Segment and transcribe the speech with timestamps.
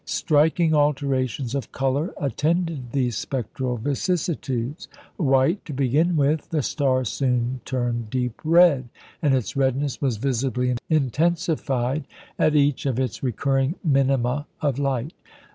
[0.03, 4.87] Striking alterations of colour attended these spectral vicissitudes.
[5.17, 8.89] White to begin with, the star soon turned deep red,
[9.21, 12.07] and its redness was visibly intensified
[12.39, 15.13] at each of its recurring minima of light.